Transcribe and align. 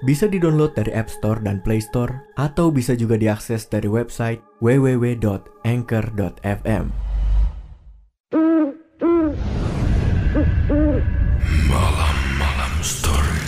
Bisa 0.00 0.24
di-download 0.24 0.72
dari 0.72 0.96
App 0.96 1.12
Store 1.12 1.44
dan 1.44 1.60
Play 1.60 1.84
Store 1.84 2.24
atau 2.40 2.72
bisa 2.72 2.96
juga 2.96 3.20
diakses 3.20 3.68
dari 3.68 3.84
website 3.84 4.40
www.anchor.fm. 4.64 6.84
Malam-malam 11.68 12.72
story. 12.80 13.44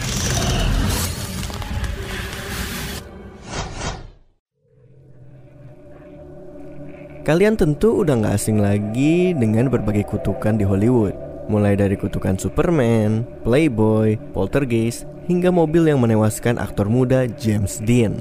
Kalian 7.25 7.57
tentu 7.57 8.05
udah 8.05 8.29
gak 8.29 8.37
asing 8.37 8.61
lagi 8.61 9.33
dengan 9.33 9.73
berbagai 9.73 10.05
kutukan 10.05 10.61
di 10.61 10.69
Hollywood 10.69 11.33
Mulai 11.51 11.75
dari 11.75 11.99
kutukan 11.99 12.39
Superman, 12.39 13.27
Playboy, 13.43 14.15
Poltergeist, 14.31 15.11
hingga 15.27 15.55
mobil 15.55 15.87
yang 15.87 16.03
menewaskan 16.03 16.59
aktor 16.59 16.91
muda 16.91 17.27
James 17.27 17.79
Dean. 17.83 18.19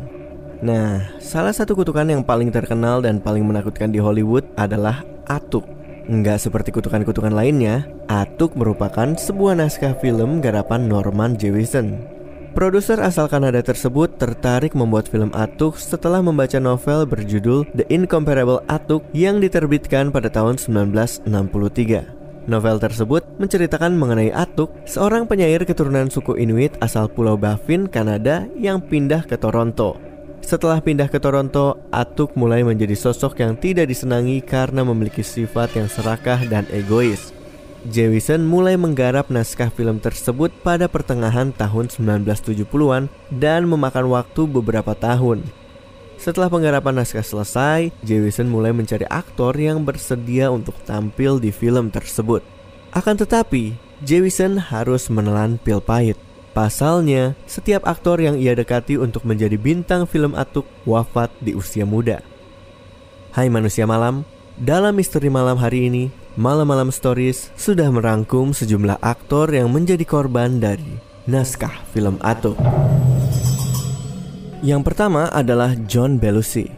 Nah, 0.62 1.10
salah 1.18 1.50
satu 1.50 1.74
kutukan 1.74 2.06
yang 2.06 2.22
paling 2.22 2.54
terkenal 2.54 3.02
dan 3.02 3.18
paling 3.18 3.42
menakutkan 3.42 3.90
di 3.90 3.98
Hollywood 3.98 4.46
adalah 4.54 5.02
Atuk. 5.26 5.66
Nggak 6.06 6.38
seperti 6.38 6.70
kutukan-kutukan 6.70 7.34
lainnya, 7.34 7.90
Atuk 8.06 8.54
merupakan 8.54 9.18
sebuah 9.18 9.58
naskah 9.58 9.98
film 9.98 10.38
garapan 10.38 10.86
Norman 10.86 11.34
Jewison. 11.34 11.98
Produser 12.52 13.00
asal 13.00 13.32
Kanada 13.32 13.64
tersebut 13.64 14.20
tertarik 14.20 14.76
membuat 14.76 15.08
film 15.08 15.32
Atuk 15.32 15.80
setelah 15.80 16.20
membaca 16.20 16.60
novel 16.60 17.08
berjudul 17.08 17.64
The 17.72 17.88
Incomparable 17.88 18.60
Atuk 18.68 19.08
yang 19.16 19.40
diterbitkan 19.40 20.12
pada 20.12 20.28
tahun 20.28 20.60
1963. 20.60 22.21
Novel 22.50 22.82
tersebut 22.82 23.22
menceritakan 23.38 23.94
mengenai 23.94 24.34
Atuk, 24.34 24.74
seorang 24.90 25.30
penyair 25.30 25.62
keturunan 25.62 26.10
suku 26.10 26.42
Inuit 26.42 26.74
asal 26.82 27.06
Pulau 27.06 27.38
Baffin, 27.38 27.86
Kanada 27.86 28.50
yang 28.58 28.82
pindah 28.82 29.30
ke 29.30 29.38
Toronto. 29.38 30.02
Setelah 30.42 30.82
pindah 30.82 31.06
ke 31.06 31.22
Toronto, 31.22 31.78
Atuk 31.94 32.34
mulai 32.34 32.66
menjadi 32.66 32.98
sosok 32.98 33.46
yang 33.46 33.54
tidak 33.62 33.94
disenangi 33.94 34.42
karena 34.42 34.82
memiliki 34.82 35.22
sifat 35.22 35.78
yang 35.78 35.86
serakah 35.86 36.42
dan 36.50 36.66
egois. 36.74 37.30
Jewison 37.86 38.46
mulai 38.46 38.78
menggarap 38.78 39.30
naskah 39.34 39.70
film 39.74 39.98
tersebut 39.98 40.54
pada 40.62 40.86
pertengahan 40.86 41.50
tahun 41.54 41.90
1970-an 41.90 43.10
dan 43.38 43.66
memakan 43.66 44.10
waktu 44.10 44.46
beberapa 44.50 44.94
tahun. 44.94 45.61
Setelah 46.22 46.54
penggarapan 46.54 47.02
naskah 47.02 47.26
selesai, 47.26 47.90
Jewison 48.06 48.46
mulai 48.46 48.70
mencari 48.70 49.10
aktor 49.10 49.58
yang 49.58 49.82
bersedia 49.82 50.54
untuk 50.54 50.78
tampil 50.86 51.42
di 51.42 51.50
film 51.50 51.90
tersebut. 51.90 52.46
Akan 52.94 53.18
tetapi, 53.18 53.74
Jewison 54.06 54.62
harus 54.62 55.10
menelan 55.10 55.58
pil 55.58 55.82
pahit. 55.82 56.22
Pasalnya, 56.54 57.34
setiap 57.50 57.82
aktor 57.90 58.22
yang 58.22 58.38
ia 58.38 58.54
dekati 58.54 59.02
untuk 59.02 59.26
menjadi 59.26 59.58
bintang 59.58 60.06
film 60.06 60.38
Atuk 60.38 60.70
wafat 60.86 61.34
di 61.42 61.58
usia 61.58 61.90
muda. 61.90 62.22
Hai 63.34 63.50
manusia 63.50 63.90
malam, 63.90 64.22
dalam 64.62 64.94
misteri 64.94 65.32
malam 65.32 65.58
hari 65.58 65.90
ini, 65.90 66.14
Malam-malam 66.40 66.96
Stories 66.96 67.52
sudah 67.60 67.92
merangkum 67.92 68.56
sejumlah 68.56 69.04
aktor 69.04 69.52
yang 69.52 69.68
menjadi 69.68 70.08
korban 70.08 70.64
dari 70.64 70.96
naskah 71.28 71.84
film 71.92 72.16
Atuk. 72.24 72.56
Yang 74.62 74.94
pertama 74.94 75.26
adalah 75.34 75.74
John 75.90 76.22
Belushi. 76.22 76.70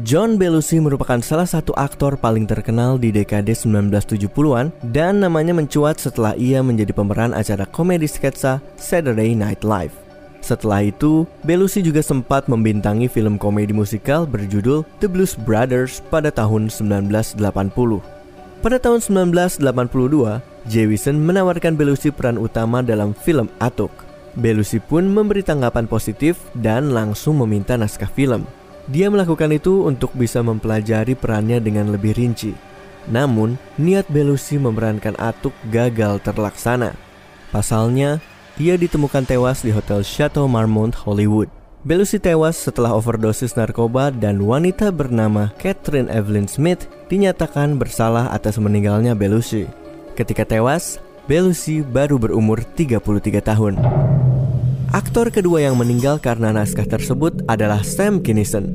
John 0.00 0.40
Belushi 0.40 0.80
merupakan 0.80 1.20
salah 1.20 1.44
satu 1.44 1.76
aktor 1.76 2.16
paling 2.16 2.48
terkenal 2.48 2.96
di 2.96 3.12
dekade 3.12 3.52
1970-an 3.52 4.72
dan 4.96 5.20
namanya 5.20 5.52
mencuat 5.52 6.00
setelah 6.00 6.32
ia 6.40 6.64
menjadi 6.64 6.96
pemeran 6.96 7.36
acara 7.36 7.68
komedi 7.68 8.08
sketsa 8.08 8.64
Saturday 8.80 9.36
Night 9.36 9.60
Live. 9.60 9.92
Setelah 10.40 10.88
itu, 10.88 11.28
Belushi 11.44 11.84
juga 11.84 12.00
sempat 12.00 12.48
membintangi 12.48 13.12
film 13.12 13.36
komedi 13.36 13.76
musikal 13.76 14.24
berjudul 14.24 14.88
The 15.04 15.08
Blues 15.12 15.36
Brothers 15.36 16.00
pada 16.08 16.32
tahun 16.32 16.72
1980. 16.72 17.36
Pada 18.64 18.80
tahun 18.80 19.00
1982, 19.04 19.60
Jewison 20.64 21.16
menawarkan 21.20 21.76
Belushi 21.76 22.08
peran 22.08 22.40
utama 22.40 22.80
dalam 22.80 23.12
film 23.12 23.52
Atuk. 23.60 24.07
Belushi 24.38 24.78
pun 24.78 25.10
memberi 25.10 25.42
tanggapan 25.42 25.90
positif 25.90 26.38
dan 26.54 26.94
langsung 26.94 27.42
meminta 27.42 27.74
naskah 27.74 28.06
film. 28.06 28.46
Dia 28.86 29.10
melakukan 29.10 29.50
itu 29.50 29.84
untuk 29.84 30.14
bisa 30.14 30.40
mempelajari 30.40 31.18
perannya 31.18 31.58
dengan 31.58 31.90
lebih 31.90 32.14
rinci. 32.14 32.54
Namun, 33.10 33.58
niat 33.76 34.06
Belushi 34.06 34.56
memerankan 34.56 35.18
Atuk 35.18 35.52
gagal 35.74 36.22
terlaksana. 36.22 36.94
Pasalnya, 37.50 38.22
ia 38.56 38.78
ditemukan 38.78 39.26
tewas 39.26 39.66
di 39.66 39.74
Hotel 39.74 40.06
Chateau 40.06 40.46
Marmont, 40.46 40.94
Hollywood. 40.94 41.50
Belushi 41.82 42.22
tewas 42.22 42.58
setelah 42.58 42.94
overdosis 42.94 43.58
narkoba 43.58 44.14
dan 44.14 44.38
wanita 44.42 44.94
bernama 44.94 45.50
Catherine 45.58 46.10
Evelyn 46.10 46.46
Smith 46.46 46.86
dinyatakan 47.10 47.74
bersalah 47.74 48.30
atas 48.30 48.58
meninggalnya 48.62 49.18
Belushi. 49.18 49.66
Ketika 50.14 50.46
tewas, 50.46 51.02
Belushi 51.26 51.84
baru 51.84 52.16
berumur 52.16 52.64
33 52.64 53.44
tahun. 53.44 54.07
Aktor 54.98 55.30
kedua 55.30 55.62
yang 55.62 55.78
meninggal 55.78 56.18
karena 56.18 56.50
naskah 56.50 56.82
tersebut 56.82 57.46
adalah 57.46 57.86
Sam 57.86 58.18
Kinison. 58.18 58.74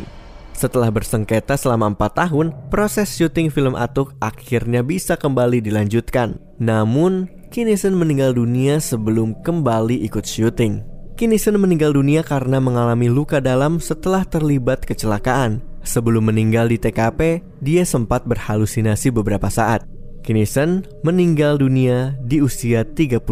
Setelah 0.53 0.93
bersengketa 0.93 1.57
selama 1.57 1.97
4 1.97 2.29
tahun, 2.29 2.53
proses 2.69 3.09
syuting 3.17 3.49
film 3.49 3.73
Atuk 3.73 4.13
akhirnya 4.21 4.85
bisa 4.85 5.17
kembali 5.17 5.65
dilanjutkan. 5.65 6.37
Namun, 6.61 7.27
Kinison 7.49 7.97
meninggal 7.97 8.37
dunia 8.37 8.77
sebelum 8.85 9.33
kembali 9.41 10.05
ikut 10.05 10.29
syuting. 10.29 10.85
Kinison 11.17 11.57
meninggal 11.57 11.97
dunia 11.97 12.21
karena 12.21 12.61
mengalami 12.61 13.09
luka 13.09 13.41
dalam 13.41 13.81
setelah 13.81 14.29
terlibat 14.29 14.85
kecelakaan. 14.85 15.65
Sebelum 15.89 16.29
meninggal 16.29 16.69
di 16.69 16.77
TKP, 16.77 17.41
dia 17.65 17.89
sempat 17.89 18.29
berhalusinasi 18.29 19.09
beberapa 19.09 19.49
saat. 19.49 19.89
Kinison 20.21 20.85
meninggal 21.01 21.57
dunia 21.57 22.13
di 22.21 22.45
usia 22.45 22.85
38 22.85 23.25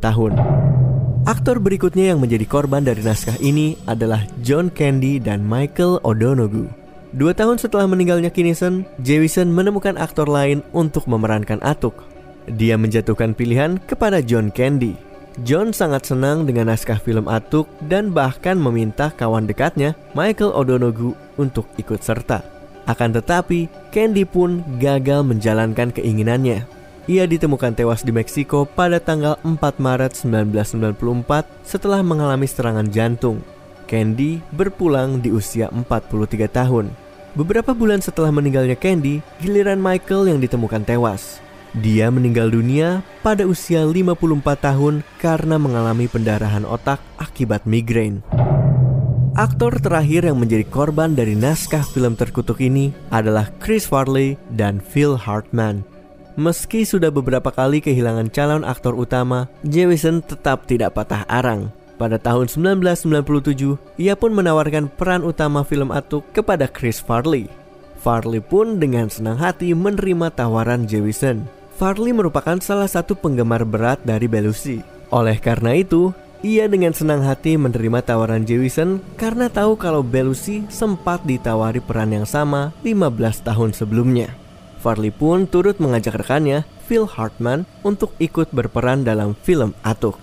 tahun. 0.00 0.32
Aktor 1.24 1.56
berikutnya 1.56 2.12
yang 2.12 2.20
menjadi 2.20 2.44
korban 2.44 2.84
dari 2.84 3.00
naskah 3.00 3.40
ini 3.40 3.80
adalah 3.88 4.28
John 4.44 4.68
Candy 4.68 5.16
dan 5.16 5.40
Michael 5.40 5.96
O'Donoghue. 6.04 6.68
Dua 7.16 7.32
tahun 7.32 7.56
setelah 7.56 7.88
meninggalnya 7.88 8.28
Kinison, 8.28 8.84
Jewison 9.00 9.48
menemukan 9.48 9.96
aktor 9.96 10.28
lain 10.28 10.60
untuk 10.76 11.08
memerankan 11.08 11.64
Atuk. 11.64 12.04
Dia 12.44 12.76
menjatuhkan 12.76 13.32
pilihan 13.32 13.80
kepada 13.88 14.20
John 14.20 14.52
Candy. 14.52 15.00
John 15.48 15.72
sangat 15.72 16.04
senang 16.04 16.44
dengan 16.44 16.68
naskah 16.68 17.00
film 17.00 17.24
Atuk 17.24 17.72
dan 17.88 18.12
bahkan 18.12 18.60
meminta 18.60 19.08
kawan 19.08 19.48
dekatnya, 19.48 19.96
Michael 20.12 20.52
O'Donoghue, 20.52 21.16
untuk 21.40 21.64
ikut 21.80 22.04
serta. 22.04 22.44
Akan 22.84 23.16
tetapi, 23.16 23.72
Candy 23.88 24.28
pun 24.28 24.60
gagal 24.76 25.24
menjalankan 25.24 25.88
keinginannya. 25.88 26.73
Ia 27.04 27.28
ditemukan 27.28 27.76
tewas 27.76 28.00
di 28.00 28.16
Meksiko 28.16 28.64
pada 28.64 28.96
tanggal 28.96 29.36
4 29.44 29.60
Maret 29.76 30.16
1994 30.24 31.44
setelah 31.60 32.00
mengalami 32.00 32.48
serangan 32.48 32.88
jantung. 32.88 33.44
Candy 33.84 34.40
berpulang 34.56 35.20
di 35.20 35.28
usia 35.28 35.68
43 35.68 36.48
tahun. 36.48 36.88
Beberapa 37.36 37.76
bulan 37.76 38.00
setelah 38.00 38.32
meninggalnya 38.32 38.72
Candy, 38.80 39.20
giliran 39.36 39.84
Michael 39.84 40.32
yang 40.32 40.40
ditemukan 40.40 40.80
tewas. 40.88 41.44
Dia 41.76 42.08
meninggal 42.08 42.48
dunia 42.48 43.04
pada 43.20 43.44
usia 43.44 43.84
54 43.84 44.40
tahun 44.64 45.04
karena 45.20 45.60
mengalami 45.60 46.08
pendarahan 46.08 46.64
otak 46.64 47.04
akibat 47.20 47.68
migrain. 47.68 48.24
Aktor 49.36 49.76
terakhir 49.76 50.24
yang 50.24 50.40
menjadi 50.40 50.64
korban 50.72 51.12
dari 51.12 51.36
naskah 51.36 51.84
film 51.84 52.16
terkutuk 52.16 52.64
ini 52.64 52.96
adalah 53.12 53.52
Chris 53.60 53.84
Farley 53.84 54.40
dan 54.54 54.80
Phil 54.80 55.20
Hartman. 55.20 55.93
Meski 56.34 56.82
sudah 56.82 57.14
beberapa 57.14 57.54
kali 57.54 57.78
kehilangan 57.78 58.26
calon 58.34 58.66
aktor 58.66 58.98
utama, 58.98 59.46
Jewison 59.62 60.18
tetap 60.18 60.66
tidak 60.66 60.98
patah 60.98 61.22
arang. 61.30 61.70
Pada 61.94 62.18
tahun 62.18 62.50
1997, 62.50 63.78
ia 64.02 64.18
pun 64.18 64.34
menawarkan 64.34 64.90
peran 64.90 65.22
utama 65.22 65.62
film 65.62 65.94
Atuk 65.94 66.26
kepada 66.34 66.66
Chris 66.66 66.98
Farley. 66.98 67.46
Farley 68.02 68.42
pun 68.42 68.82
dengan 68.82 69.06
senang 69.06 69.38
hati 69.38 69.78
menerima 69.78 70.34
tawaran 70.34 70.90
Jewison. 70.90 71.46
Farley 71.78 72.10
merupakan 72.10 72.58
salah 72.58 72.90
satu 72.90 73.14
penggemar 73.14 73.62
berat 73.62 74.02
dari 74.02 74.26
Belushi. 74.26 74.82
Oleh 75.14 75.38
karena 75.38 75.78
itu, 75.78 76.10
ia 76.42 76.66
dengan 76.66 76.90
senang 76.90 77.22
hati 77.22 77.54
menerima 77.54 78.02
tawaran 78.02 78.42
Jewison 78.42 78.98
karena 79.14 79.46
tahu 79.46 79.78
kalau 79.78 80.02
Belushi 80.02 80.66
sempat 80.66 81.22
ditawari 81.22 81.78
peran 81.78 82.10
yang 82.10 82.26
sama 82.26 82.74
15 82.82 83.46
tahun 83.46 83.70
sebelumnya. 83.70 84.43
Farley 84.84 85.08
pun 85.08 85.48
turut 85.48 85.80
mengajak 85.80 86.20
rekannya, 86.20 86.68
Phil 86.84 87.08
Hartman, 87.08 87.64
untuk 87.80 88.12
ikut 88.20 88.52
berperan 88.52 89.00
dalam 89.00 89.32
film 89.40 89.72
Atuk. 89.80 90.20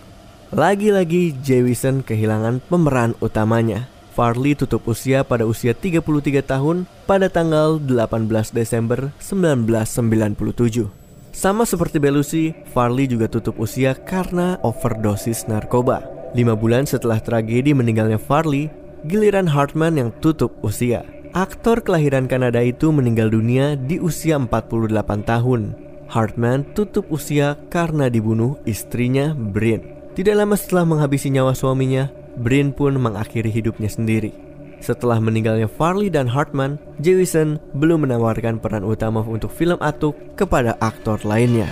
Lagi-lagi 0.54 1.34
Jewison 1.42 2.06
kehilangan 2.06 2.62
pemeran 2.70 3.18
utamanya. 3.26 3.90
Farley 4.14 4.54
tutup 4.54 4.86
usia 4.86 5.26
pada 5.26 5.50
usia 5.50 5.74
33 5.74 6.46
tahun 6.46 6.86
pada 7.10 7.26
tanggal 7.26 7.82
18 7.82 8.54
Desember 8.54 9.10
1997. 9.18 10.94
Sama 11.34 11.66
seperti 11.66 11.98
Belushi, 11.98 12.54
Farley 12.76 13.10
juga 13.10 13.26
tutup 13.32 13.58
usia 13.58 13.98
karena 13.98 14.62
overdosis 14.62 15.50
narkoba. 15.50 16.06
Lima 16.38 16.54
bulan 16.54 16.86
setelah 16.86 17.18
tragedi 17.18 17.74
meninggalnya 17.74 18.22
Farley, 18.22 18.70
giliran 19.08 19.50
Hartman 19.50 19.98
yang 19.98 20.12
tutup 20.22 20.54
usia. 20.62 21.02
Aktor 21.32 21.80
kelahiran 21.80 22.28
Kanada 22.28 22.60
itu 22.60 22.92
meninggal 22.92 23.32
dunia 23.32 23.80
di 23.80 24.04
usia 24.04 24.36
48 24.36 25.24
tahun. 25.24 25.80
Hartman 26.12 26.68
tutup 26.76 27.08
usia 27.08 27.56
karena 27.72 28.12
dibunuh 28.12 28.60
istrinya, 28.68 29.32
Brin. 29.32 30.12
Tidak 30.12 30.36
lama 30.36 30.60
setelah 30.60 30.84
menghabisi 30.84 31.32
nyawa 31.32 31.56
suaminya, 31.56 32.12
Brin 32.36 32.76
pun 32.76 33.00
mengakhiri 33.00 33.48
hidupnya 33.48 33.88
sendiri. 33.88 34.36
Setelah 34.84 35.24
meninggalnya 35.24 35.72
Farley 35.72 36.12
dan 36.12 36.28
Hartman, 36.28 36.76
Jewison 37.00 37.64
belum 37.80 38.04
menawarkan 38.04 38.60
peran 38.60 38.84
utama 38.84 39.24
untuk 39.24 39.56
film 39.56 39.80
Atuk 39.80 40.36
kepada 40.36 40.76
aktor 40.84 41.24
lainnya. 41.24 41.72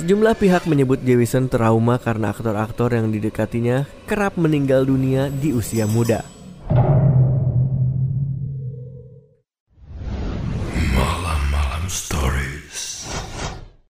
Sejumlah 0.00 0.32
pihak 0.40 0.64
menyebut 0.64 1.04
Jewison 1.04 1.52
trauma 1.52 2.00
karena 2.00 2.32
aktor-aktor 2.32 2.88
yang 2.88 3.12
didekatinya 3.12 3.84
kerap 4.08 4.40
meninggal 4.40 4.88
dunia 4.88 5.28
di 5.28 5.52
usia 5.52 5.84
muda. 5.84 6.33